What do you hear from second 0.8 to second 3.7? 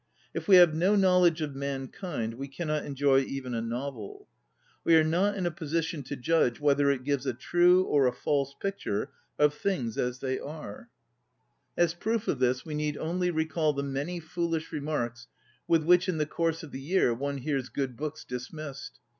knowledge of mankind, we cannot enjoy even a